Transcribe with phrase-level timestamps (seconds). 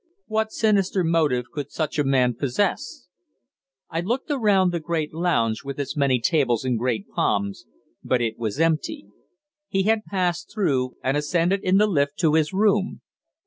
[0.25, 3.05] What sinister motive could such a man possess?
[3.91, 7.67] I looked around the great lounge, with its many tables and great palms,
[8.03, 9.05] but it was empty.
[9.67, 13.01] He had passed through and ascended in the lift to his room.